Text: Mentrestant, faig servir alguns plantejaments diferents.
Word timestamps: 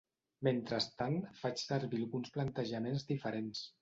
Mentrestant, 0.45 1.19
faig 1.41 1.63
servir 1.65 1.99
alguns 2.07 2.33
plantejaments 2.39 3.07
diferents. 3.13 3.63